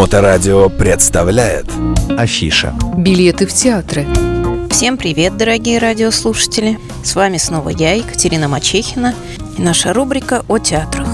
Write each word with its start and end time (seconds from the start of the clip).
Моторадио 0.00 0.70
представляет 0.70 1.66
Афиша 2.16 2.72
Билеты 2.96 3.46
в 3.46 3.52
театры 3.52 4.06
Всем 4.70 4.96
привет, 4.96 5.36
дорогие 5.36 5.78
радиослушатели! 5.78 6.78
С 7.04 7.14
вами 7.14 7.36
снова 7.36 7.68
я, 7.68 7.92
Екатерина 7.92 8.48
Мачехина, 8.48 9.14
и 9.58 9.60
наша 9.60 9.92
рубрика 9.92 10.42
о 10.48 10.56
театрах. 10.56 11.06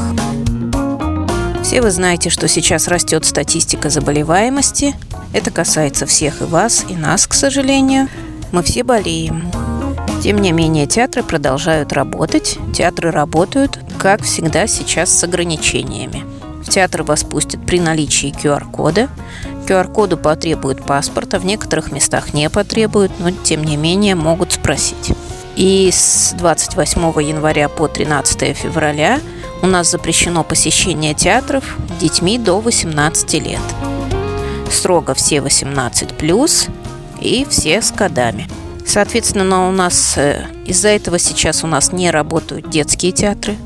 Все 1.65 1.83
вы 1.83 1.91
знаете, 1.91 2.31
что 2.31 2.47
сейчас 2.47 2.87
растет 2.87 3.25
статистика 3.25 3.91
заболеваемости. 3.91 4.95
Это 5.33 5.51
касается 5.51 6.07
всех 6.07 6.41
и 6.43 6.45
вас, 6.45 6.85
и 6.89 6.95
нас, 6.95 7.27
к 7.27 7.35
сожалению. 7.35 8.07
Мы 8.53 8.63
все 8.63 8.85
болеем. 8.85 9.51
Тем 10.23 10.39
не 10.39 10.53
менее, 10.53 10.87
театры 10.87 11.25
продолжают 11.25 11.93
работать. 11.93 12.57
Театры 12.73 13.11
работают, 13.11 13.81
как 13.99 14.23
всегда, 14.23 14.69
сейчас 14.69 15.11
с 15.11 15.25
ограничениями. 15.25 16.36
В 16.67 16.69
театр 16.69 17.05
вас 17.05 17.23
пустят 17.23 17.65
при 17.65 17.79
наличии 17.79 18.35
QR-кода. 18.35 19.09
QR-коду 19.69 20.17
потребуют 20.17 20.85
паспорта, 20.85 21.39
в 21.39 21.47
некоторых 21.47 21.93
местах 21.93 22.35
не 22.35 22.51
потребуют, 22.51 23.13
но 23.21 23.31
тем 23.31 23.63
не 23.63 23.77
менее 23.77 24.17
могут 24.17 24.53
спросить. 24.53 25.13
И 25.55 25.89
с 25.93 26.35
28 26.37 27.01
января 27.23 27.69
по 27.69 27.87
13 27.87 28.57
февраля 28.57 29.21
у 29.63 29.67
нас 29.69 29.91
запрещено 29.91 30.43
посещение 30.43 31.15
театров 31.15 31.77
детьми 32.01 32.37
до 32.37 32.61
18 32.61 33.35
лет. 33.35 33.61
Строго 34.69 35.15
все 35.15 35.41
18 35.41 36.15
плюс 36.15 36.67
и 37.21 37.47
все 37.49 37.81
с 37.81 37.93
кодами. 37.93 38.49
Соответственно, 38.85 39.69
у 39.69 39.73
нас 39.73 40.15
э, 40.17 40.47
из-за 40.67 40.89
этого 40.89 41.19
сейчас 41.21 41.63
у 41.63 41.69
нас 41.69 41.93
не 41.93 42.11
работают 42.11 42.69
детские 42.69 43.13
театры. 43.13 43.57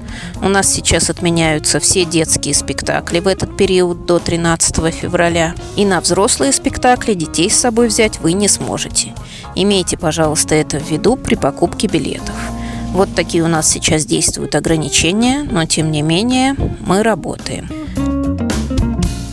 У 0.42 0.48
нас 0.48 0.72
сейчас 0.72 1.10
отменяются 1.10 1.80
все 1.80 2.04
детские 2.04 2.54
спектакли 2.54 3.20
в 3.20 3.28
этот 3.28 3.56
период 3.56 4.06
до 4.06 4.18
13 4.18 4.94
февраля. 4.94 5.54
И 5.76 5.84
на 5.84 6.00
взрослые 6.00 6.52
спектакли 6.52 7.14
детей 7.14 7.50
с 7.50 7.58
собой 7.58 7.88
взять 7.88 8.20
вы 8.20 8.32
не 8.32 8.48
сможете. 8.48 9.14
Имейте, 9.54 9.96
пожалуйста, 9.96 10.54
это 10.54 10.78
в 10.78 10.90
виду 10.90 11.16
при 11.16 11.34
покупке 11.34 11.86
билетов. 11.86 12.34
Вот 12.92 13.14
такие 13.14 13.44
у 13.44 13.48
нас 13.48 13.68
сейчас 13.68 14.04
действуют 14.04 14.54
ограничения, 14.54 15.46
но 15.48 15.64
тем 15.64 15.90
не 15.90 16.02
менее 16.02 16.56
мы 16.80 17.02
работаем. 17.02 17.68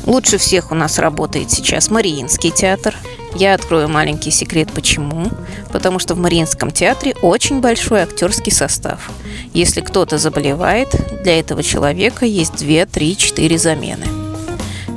Лучше 0.05 0.37
всех 0.37 0.71
у 0.71 0.75
нас 0.75 0.99
работает 0.99 1.51
сейчас 1.51 1.89
Мариинский 1.89 2.51
театр. 2.51 2.95
Я 3.39 3.53
открою 3.53 3.87
маленький 3.87 4.31
секрет, 4.31 4.69
почему. 4.73 5.27
Потому 5.71 5.99
что 5.99 6.15
в 6.15 6.17
Мариинском 6.17 6.71
театре 6.71 7.13
очень 7.21 7.61
большой 7.61 8.01
актерский 8.01 8.51
состав. 8.51 9.11
Если 9.53 9.81
кто-то 9.81 10.17
заболевает, 10.17 10.89
для 11.21 11.39
этого 11.39 11.61
человека 11.61 12.25
есть 12.25 12.55
2, 12.57 12.87
3, 12.87 13.15
4 13.15 13.57
замены. 13.59 14.16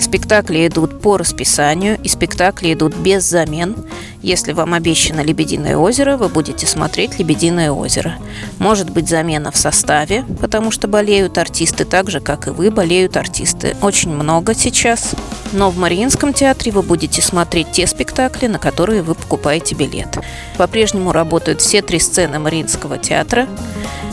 Спектакли 0.00 0.66
идут 0.66 1.00
по 1.00 1.18
расписанию, 1.18 1.98
и 2.02 2.08
спектакли 2.08 2.72
идут 2.72 2.96
без 2.96 3.24
замен. 3.24 3.76
Если 4.22 4.52
вам 4.52 4.74
обещано 4.74 5.20
«Лебединое 5.20 5.76
озеро», 5.76 6.16
вы 6.16 6.28
будете 6.28 6.66
смотреть 6.66 7.18
«Лебединое 7.18 7.70
озеро». 7.70 8.14
Может 8.58 8.90
быть 8.90 9.08
замена 9.08 9.50
в 9.50 9.56
составе, 9.56 10.24
потому 10.40 10.70
что 10.70 10.88
болеют 10.88 11.38
артисты 11.38 11.84
так 11.84 12.10
же, 12.10 12.20
как 12.20 12.46
и 12.46 12.50
вы, 12.50 12.70
болеют 12.70 13.16
артисты. 13.16 13.76
Очень 13.82 14.10
много 14.10 14.54
сейчас. 14.54 15.12
Но 15.52 15.70
в 15.70 15.78
Мариинском 15.78 16.32
театре 16.32 16.72
вы 16.72 16.82
будете 16.82 17.22
смотреть 17.22 17.72
те 17.72 17.86
спектакли, 17.86 18.46
на 18.46 18.58
которые 18.58 19.02
вы 19.02 19.14
покупаете 19.14 19.74
билет. 19.74 20.18
По-прежнему 20.56 21.12
работают 21.12 21.60
все 21.60 21.82
три 21.82 21.98
сцены 21.98 22.38
Мариинского 22.38 22.98
театра. 22.98 23.48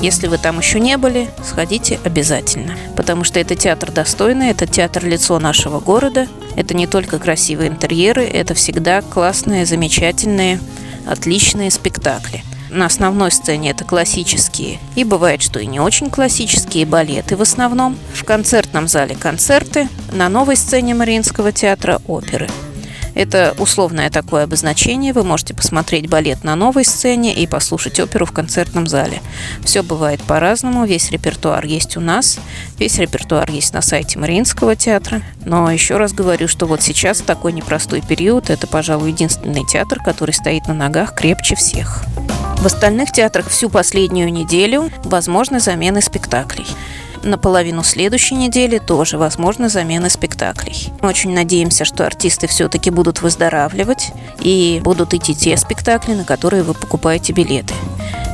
Если 0.02 0.28
вы 0.28 0.38
там 0.38 0.60
еще 0.60 0.80
не 0.80 0.98
были, 0.98 1.30
сходите 1.44 2.00
обязательно. 2.04 2.76
Потому 2.96 3.24
что 3.24 3.40
это 3.40 3.56
театр 3.56 3.92
достойный, 3.92 4.50
это 4.50 4.68
театр 4.68 5.06
лицо 5.06 5.40
нашего 5.40 5.80
города. 5.80 6.28
Это 6.56 6.74
не 6.74 6.88
только 6.88 7.20
красивые 7.20 7.70
интерьеры, 7.70 8.24
это 8.24 8.54
всегда 8.54 9.02
классные, 9.02 9.66
замечательные, 9.66 10.60
отличные 11.08 11.72
спектакли. 11.72 12.44
На 12.70 12.88
основной 12.88 13.32
сцене 13.32 13.72
это 13.72 13.86
классические, 13.86 14.80
и 14.96 15.04
бывает, 15.04 15.42
что 15.42 15.60
и 15.60 15.66
не 15.66 15.80
очень 15.80 16.10
классические 16.10 16.86
балеты 16.86 17.38
в 17.38 17.42
основном. 17.42 17.98
В 18.14 18.24
концертном 18.26 18.88
зале 18.88 19.16
концерты, 19.16 19.88
на 20.12 20.28
новой 20.28 20.58
сцене 20.58 20.94
Мариинского 20.94 21.52
театра 21.52 22.02
оперы– 22.08 22.50
это 23.16 23.56
условное 23.58 24.10
такое 24.10 24.44
обозначение. 24.44 25.14
Вы 25.14 25.24
можете 25.24 25.54
посмотреть 25.54 26.08
балет 26.10 26.44
на 26.44 26.56
новой 26.56 26.86
сцене 26.86 27.34
и 27.34 27.48
послушать 27.48 28.00
оперу 28.00 28.26
в 28.26 28.32
концертном 28.32 28.88
зале. 28.88 29.22
Все 29.64 29.84
бывает 29.84 30.22
по-разному. 30.22 30.86
Весь 30.86 31.12
репертуар 31.12 31.66
есть 31.66 31.98
у 31.98 32.00
нас. 32.00 32.40
Весь 32.78 32.98
репертуар 32.98 33.50
есть 33.52 33.74
на 33.74 33.82
сайте 33.82 34.20
Мариинского 34.20 34.76
театра. 34.76 35.22
Но 35.46 35.72
еще 35.72 35.98
раз 35.98 36.14
говорю, 36.14 36.48
что 36.48 36.66
вот 36.66 36.82
сейчас 36.82 37.20
такой 37.20 37.54
непростой 37.54 38.02
период. 38.02 38.50
Это, 38.50 38.68
пожалуй, 38.68 39.12
единственный 39.12 39.66
театр, 39.66 40.00
который 40.04 40.32
стоит 40.32 40.68
на 40.68 40.74
ногах 40.74 41.16
крепче 41.16 41.56
всех. 41.56 42.04
В 42.58 42.66
остальных 42.66 43.12
театрах 43.12 43.50
всю 43.50 43.70
последнюю 43.70 44.32
неделю 44.32 44.90
возможны 45.04 45.60
замены 45.60 46.02
спектаклей 46.02 46.66
на 47.24 47.38
половину 47.38 47.84
следующей 47.84 48.36
недели 48.36 48.78
тоже 48.78 49.18
возможно 49.18 49.70
замена 49.70 50.10
спектаклей. 50.10 50.92
Мы 51.02 51.10
очень 51.10 51.34
надеемся, 51.34 51.86
что 51.86 52.06
артисты 52.06 52.48
все-таки 52.48 52.90
будут 52.90 53.22
выздоравливать 53.22 54.12
и 54.40 54.82
будут 54.84 55.14
идти 55.14 55.36
те 55.36 55.58
спектакли, 55.58 56.14
на 56.14 56.26
которые 56.26 56.64
вы 56.64 56.74
покупаете 56.74 57.34
билеты. 57.34 57.74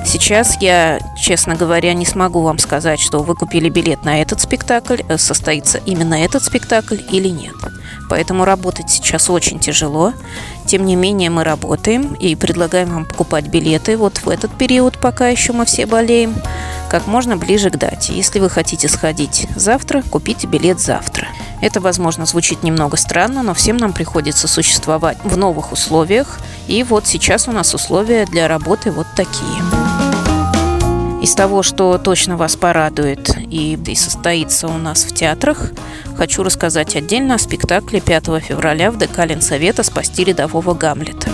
Сейчас 0.05 0.57
я, 0.61 0.99
честно 1.17 1.55
говоря, 1.55 1.93
не 1.93 2.05
смогу 2.05 2.41
вам 2.41 2.59
сказать, 2.59 2.99
что 2.99 3.19
вы 3.19 3.35
купили 3.35 3.69
билет 3.69 4.03
на 4.03 4.21
этот 4.21 4.41
спектакль, 4.41 5.01
э, 5.07 5.17
состоится 5.17 5.79
именно 5.85 6.15
этот 6.15 6.43
спектакль 6.43 6.97
или 7.09 7.29
нет. 7.29 7.55
Поэтому 8.09 8.43
работать 8.43 8.89
сейчас 8.89 9.29
очень 9.29 9.59
тяжело. 9.59 10.13
Тем 10.67 10.85
не 10.85 10.95
менее, 10.95 11.29
мы 11.29 11.43
работаем 11.43 12.13
и 12.15 12.35
предлагаем 12.35 12.89
вам 12.89 13.05
покупать 13.05 13.47
билеты 13.47 13.97
вот 13.97 14.17
в 14.17 14.29
этот 14.29 14.51
период, 14.57 14.97
пока 14.99 15.29
еще 15.29 15.53
мы 15.53 15.65
все 15.65 15.85
болеем, 15.85 16.35
как 16.93 17.07
можно 17.07 17.37
ближе 17.37 17.71
к 17.71 17.77
дате. 17.77 18.13
Если 18.13 18.39
вы 18.39 18.51
хотите 18.51 18.87
сходить 18.87 19.47
завтра, 19.55 20.03
купите 20.11 20.45
билет 20.45 20.79
завтра. 20.79 21.27
Это, 21.59 21.81
возможно, 21.81 22.27
звучит 22.27 22.61
немного 22.61 22.97
странно, 22.97 23.41
но 23.41 23.55
всем 23.55 23.77
нам 23.77 23.93
приходится 23.93 24.47
существовать 24.47 25.17
в 25.23 25.35
новых 25.35 25.71
условиях. 25.71 26.37
И 26.67 26.83
вот 26.83 27.07
сейчас 27.07 27.47
у 27.47 27.51
нас 27.51 27.73
условия 27.73 28.27
для 28.27 28.47
работы 28.47 28.91
вот 28.91 29.07
такие. 29.15 29.59
Из 31.19 31.33
того, 31.33 31.63
что 31.63 31.97
точно 31.97 32.37
вас 32.37 32.57
порадует 32.57 33.39
и, 33.39 33.73
и 33.73 33.95
состоится 33.95 34.67
у 34.67 34.77
нас 34.77 35.03
в 35.03 35.15
театрах, 35.15 35.71
хочу 36.15 36.43
рассказать 36.43 36.95
отдельно 36.95 37.33
о 37.33 37.39
спектакле 37.39 38.01
5 38.01 38.25
февраля 38.39 38.91
в 38.91 38.99
ДК 38.99 39.25
Ленсовета 39.25 39.81
«Спасти 39.81 40.25
рядового 40.25 40.75
Гамлета». 40.75 41.31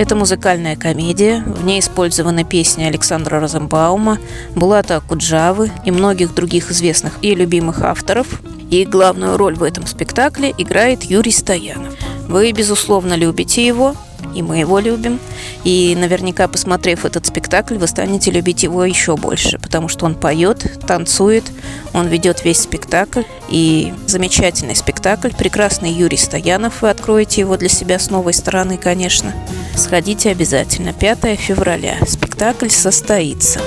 Это 0.00 0.16
музыкальная 0.16 0.76
комедия, 0.76 1.44
в 1.46 1.62
ней 1.62 1.78
использованы 1.78 2.42
песни 2.42 2.84
Александра 2.84 3.38
Розенбаума, 3.38 4.18
Булата 4.54 4.96
Акуджавы 4.96 5.70
и 5.84 5.90
многих 5.90 6.34
других 6.34 6.70
известных 6.70 7.18
и 7.20 7.34
любимых 7.34 7.82
авторов. 7.82 8.40
И 8.70 8.86
главную 8.86 9.36
роль 9.36 9.56
в 9.56 9.62
этом 9.62 9.86
спектакле 9.86 10.54
играет 10.56 11.02
Юрий 11.02 11.32
Стоянов. 11.32 11.92
Вы, 12.28 12.50
безусловно, 12.52 13.12
любите 13.12 13.66
его, 13.66 13.94
и 14.34 14.40
мы 14.40 14.60
его 14.60 14.78
любим. 14.78 15.20
И 15.64 15.94
наверняка, 16.00 16.48
посмотрев 16.48 17.04
этот 17.04 17.26
спектакль, 17.26 17.76
вы 17.76 17.86
станете 17.86 18.30
любить 18.30 18.62
его 18.62 18.86
еще 18.86 19.18
больше, 19.18 19.58
потому 19.58 19.88
что 19.88 20.06
он 20.06 20.14
поет, 20.14 20.80
танцует, 20.86 21.44
он 21.92 22.06
ведет 22.06 22.42
весь 22.42 22.62
спектакль. 22.62 23.24
И 23.50 23.92
замечательный 24.06 24.76
спектакль, 24.76 25.28
прекрасный 25.36 25.92
Юрий 25.92 26.16
Стоянов, 26.16 26.80
вы 26.80 26.88
откроете 26.88 27.42
его 27.42 27.58
для 27.58 27.68
себя 27.68 27.98
с 27.98 28.08
новой 28.08 28.32
стороны, 28.32 28.78
конечно. 28.78 29.34
Сходите 29.80 30.30
обязательно. 30.30 30.92
5 30.92 31.40
февраля. 31.40 31.96
Спектакль 32.06 32.68
состоится. 32.68 33.60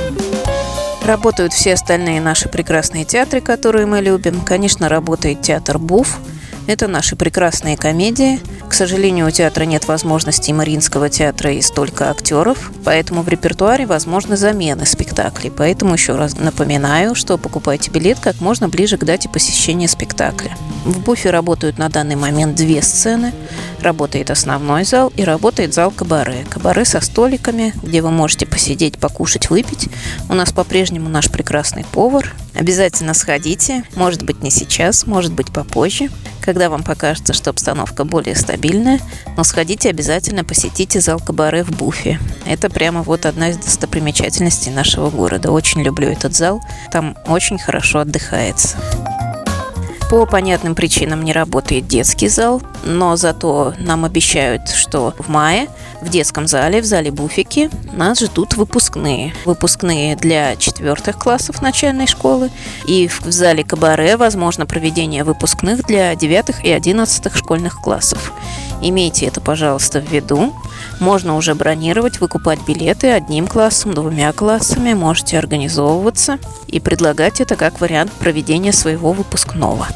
Работают 1.03 1.53
все 1.53 1.74
остальные 1.74 2.22
наши 2.22 2.47
прекрасные 2.47 3.03
театры, 3.03 3.41
которые 3.41 3.88
мы 3.88 4.00
любим. 4.00 4.40
Конечно, 4.41 4.90
работает 4.90 5.41
театр 5.41 5.79
БУФ. 5.79 6.19
Это 6.68 6.88
наши 6.88 7.15
прекрасные 7.15 7.77
комедии. 7.77 8.39
К 8.73 8.75
сожалению, 8.75 9.27
у 9.27 9.29
театра 9.29 9.65
нет 9.65 9.87
возможности 9.87 10.51
Мариинского 10.51 11.07
театра 11.07 11.53
и 11.53 11.61
столько 11.61 12.09
актеров, 12.09 12.71
поэтому 12.83 13.21
в 13.21 13.29
репертуаре 13.29 13.85
возможны 13.85 14.35
замены 14.35 14.87
спектаклей. 14.87 15.51
Поэтому 15.55 15.93
еще 15.93 16.15
раз 16.15 16.39
напоминаю, 16.39 17.13
что 17.13 17.37
покупайте 17.37 17.91
билет 17.91 18.19
как 18.19 18.41
можно 18.41 18.69
ближе 18.69 18.97
к 18.97 19.03
дате 19.03 19.29
посещения 19.29 19.87
спектакля. 19.87 20.57
В 20.85 21.01
буфе 21.01 21.29
работают 21.29 21.77
на 21.77 21.87
данный 21.89 22.15
момент 22.15 22.55
две 22.55 22.81
сцены. 22.81 23.31
Работает 23.79 24.31
основной 24.31 24.85
зал 24.85 25.13
и 25.15 25.23
работает 25.23 25.75
зал 25.75 25.91
кабаре. 25.91 26.43
Кабаре 26.49 26.83
со 26.83 26.99
столиками, 26.99 27.75
где 27.83 28.01
вы 28.01 28.09
можете 28.09 28.47
посидеть, 28.47 28.97
покушать, 28.97 29.51
выпить. 29.51 29.89
У 30.29 30.33
нас 30.33 30.51
по-прежнему 30.51 31.09
наш 31.09 31.29
прекрасный 31.29 31.85
повар. 31.91 32.33
Обязательно 32.55 33.13
сходите. 33.13 33.83
Может 33.95 34.23
быть 34.23 34.41
не 34.41 34.49
сейчас, 34.49 35.05
может 35.05 35.31
быть 35.31 35.53
попозже 35.53 36.09
когда 36.43 36.69
вам 36.69 36.83
покажется, 36.83 37.33
что 37.33 37.49
обстановка 37.49 38.03
более 38.03 38.35
стабильная, 38.63 39.00
но 39.36 39.44
сходите 39.44 39.89
обязательно, 39.89 40.45
посетите 40.45 41.01
зал 41.01 41.19
Кабаре 41.19 41.63
в 41.63 41.71
Буфе. 41.71 42.18
Это 42.45 42.69
прямо 42.69 43.04
вот 43.04 43.25
одна 43.25 43.50
из 43.50 43.57
достопримечательностей 43.57 44.71
нашего 44.71 45.10
города. 45.10 45.51
Очень 45.51 45.81
люблю 45.81 46.07
этот 46.07 46.33
зал, 46.33 46.62
там 46.92 47.18
очень 47.27 47.60
хорошо 47.60 48.00
отдыхается. 48.00 48.77
По 50.13 50.27
понятным 50.27 50.75
причинам 50.75 51.24
не 51.24 51.33
работает 51.33 51.88
детский 51.88 52.27
зал, 52.27 52.62
но 52.83 53.15
зато 53.15 53.74
нам 53.80 54.06
обещают, 54.06 54.69
что 54.69 55.15
в 55.18 55.27
мае 55.27 55.68
в 56.04 56.10
детском 56.10 56.45
зале, 56.45 56.83
в 56.83 56.86
зале 56.86 57.10
Буфики, 57.10 57.71
нас 57.94 58.19
ждут 58.19 58.54
выпускные. 58.54 59.33
Выпускные 59.44 60.15
для 60.15 60.56
четвертых 60.56 61.18
классов 61.18 61.63
начальной 61.63 62.06
школы. 62.06 62.51
И 62.86 63.07
в 63.07 63.31
зале 63.31 63.63
Кабаре 63.63 64.15
возможно 64.15 64.68
проведение 64.68 65.24
выпускных 65.24 65.83
для 65.83 66.13
девятых 66.13 66.63
и 66.63 66.69
одиннадцатых 66.69 67.36
школьных 67.36 67.81
классов. 67.81 68.33
Имейте 68.83 69.25
это, 69.25 69.42
пожалуйста, 69.42 70.00
в 70.00 70.12
виду. 70.12 70.54
Можно 71.00 71.36
уже 71.36 71.56
бронировать, 71.56 72.19
выкупать 72.19 72.60
билеты 72.66 73.12
одним 73.12 73.48
классом, 73.48 73.94
двумя 73.94 74.31
классами. 74.31 74.94
Можете 74.94 75.38
организовываться 75.38 76.40
и 76.68 76.80
предлагать 76.80 77.42
это 77.42 77.56
как 77.56 77.81
вариант 77.81 78.12
проведения 78.13 78.72
своего 78.72 79.12
выпускного. 79.12 79.88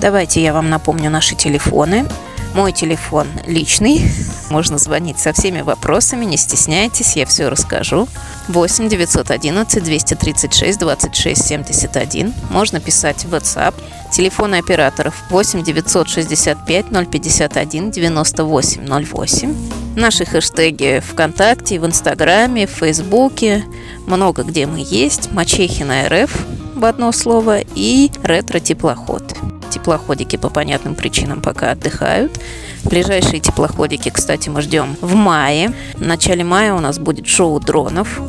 Давайте 0.00 0.42
я 0.42 0.52
вам 0.52 0.70
напомню 0.70 1.10
наши 1.10 1.34
телефоны. 1.34 2.06
Мой 2.54 2.72
телефон 2.72 3.26
личный. 3.46 4.02
Можно 4.50 4.78
звонить 4.78 5.18
со 5.18 5.32
всеми 5.32 5.62
вопросами, 5.62 6.24
не 6.24 6.36
стесняйтесь, 6.36 7.16
я 7.16 7.26
все 7.26 7.48
расскажу. 7.48 8.06
8 8.48 8.88
911 8.88 9.82
236 9.82 10.78
26 10.78 11.44
71. 11.46 12.34
Можно 12.50 12.80
писать 12.80 13.24
в 13.24 13.34
WhatsApp. 13.34 13.74
Телефоны 14.12 14.56
операторов 14.56 15.14
8 15.30 15.64
965 15.64 16.86
051 17.10 17.90
98 17.90 19.04
08. 19.04 19.83
Наши 19.96 20.24
хэштеги 20.24 21.00
ВКонтакте, 21.00 21.78
в 21.78 21.86
Инстаграме, 21.86 22.66
в 22.66 22.70
Фейсбуке. 22.70 23.64
Много 24.06 24.42
где 24.42 24.66
мы 24.66 24.84
есть. 24.84 25.32
Мачехина 25.32 26.08
РФ 26.08 26.36
в 26.74 26.84
одно 26.84 27.12
слово 27.12 27.60
и 27.74 28.10
ретро-теплоход 28.22 29.36
теплоходики 29.70 30.36
по 30.36 30.50
понятным 30.50 30.94
причинам 30.94 31.40
пока 31.40 31.72
отдыхают. 31.72 32.38
Ближайшие 32.84 33.40
теплоходики, 33.40 34.08
кстати, 34.10 34.48
мы 34.48 34.62
ждем 34.62 34.96
в 35.00 35.14
мае. 35.14 35.72
В 35.94 36.02
начале 36.02 36.44
мая 36.44 36.74
у 36.74 36.80
нас 36.80 36.98
будет 36.98 37.26
шоу 37.26 37.58
дронов. 37.58 38.20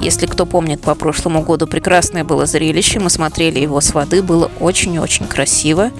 Если 0.00 0.26
кто 0.26 0.44
помнит, 0.44 0.80
по 0.80 0.94
прошлому 0.94 1.42
году 1.42 1.66
прекрасное 1.66 2.24
было 2.24 2.46
зрелище. 2.46 3.00
Мы 3.00 3.10
смотрели 3.10 3.58
его 3.58 3.80
с 3.80 3.94
воды, 3.94 4.22
было 4.22 4.50
очень-очень 4.60 5.26
красиво. 5.26 5.90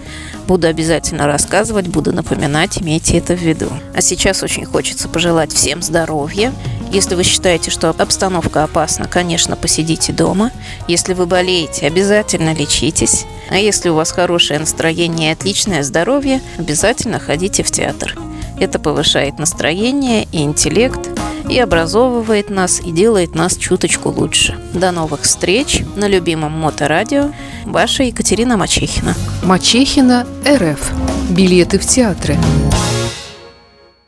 Буду 0.46 0.66
обязательно 0.66 1.26
рассказывать, 1.26 1.88
буду 1.88 2.12
напоминать, 2.12 2.82
имейте 2.82 3.16
это 3.16 3.34
в 3.34 3.40
виду. 3.40 3.68
А 3.94 4.02
сейчас 4.02 4.42
очень 4.42 4.66
хочется 4.66 5.08
пожелать 5.08 5.52
всем 5.52 5.80
здоровья. 5.80 6.52
Если 6.92 7.14
вы 7.14 7.24
считаете, 7.24 7.70
что 7.70 7.88
обстановка 7.88 8.62
опасна, 8.64 9.06
конечно, 9.08 9.56
посидите 9.56 10.12
дома. 10.12 10.50
Если 10.86 11.14
вы 11.14 11.26
болеете, 11.26 11.86
обязательно 11.86 12.54
лечитесь. 12.54 13.24
А 13.50 13.56
если 13.56 13.88
у 13.88 13.94
вас 13.94 14.12
хорошее 14.12 14.60
настроение 14.60 15.30
и 15.30 15.32
отличное 15.32 15.82
здоровье, 15.82 16.42
обязательно 16.58 17.18
ходите 17.18 17.62
в 17.62 17.70
театр. 17.70 18.14
Это 18.60 18.78
повышает 18.78 19.38
настроение 19.38 20.28
и 20.30 20.42
интеллект, 20.42 21.13
и 21.48 21.58
образовывает 21.58 22.50
нас, 22.50 22.80
и 22.80 22.90
делает 22.90 23.34
нас 23.34 23.56
чуточку 23.56 24.10
лучше. 24.10 24.56
До 24.72 24.90
новых 24.90 25.22
встреч 25.22 25.82
на 25.96 26.08
любимом 26.08 26.52
моторадио. 26.52 27.30
Ваша 27.64 28.04
Екатерина 28.04 28.56
Мачехина. 28.56 29.14
Мачехина 29.42 30.26
РФ. 30.46 30.92
Билеты 31.30 31.78
в 31.78 31.86
театры. 31.86 32.38